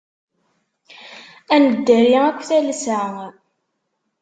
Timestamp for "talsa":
2.47-3.01